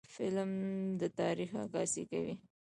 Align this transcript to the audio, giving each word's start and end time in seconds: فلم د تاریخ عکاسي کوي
فلم 0.13 0.51
د 1.01 1.03
تاریخ 1.19 1.49
عکاسي 1.63 2.03
کوي 2.11 2.33